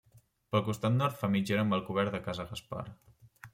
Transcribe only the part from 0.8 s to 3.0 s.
nord fa mitgera amb el cobert de Casa Gaspar.